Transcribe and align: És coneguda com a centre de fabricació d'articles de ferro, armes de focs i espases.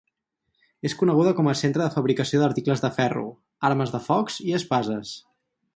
És 0.89 0.95
coneguda 1.01 1.33
com 1.39 1.49
a 1.51 1.53
centre 1.59 1.83
de 1.83 1.93
fabricació 1.97 2.41
d'articles 2.43 2.83
de 2.87 2.93
ferro, 2.97 3.29
armes 3.73 3.95
de 3.97 4.05
focs 4.09 4.41
i 4.49 4.61
espases. 4.63 5.17